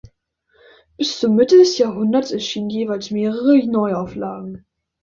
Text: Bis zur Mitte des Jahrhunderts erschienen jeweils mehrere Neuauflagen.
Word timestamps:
Bis 0.97 1.19
zur 1.19 1.29
Mitte 1.29 1.57
des 1.59 1.77
Jahrhunderts 1.77 2.31
erschienen 2.31 2.71
jeweils 2.71 3.11
mehrere 3.11 3.63
Neuauflagen. 3.67 4.65